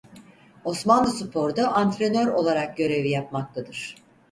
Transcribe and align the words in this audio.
Osmanlıspor'da 0.63 1.67
antrenör 1.73 2.27
olarak 2.27 2.77
görev 2.77 3.05
yapmaktadır. 3.05 3.95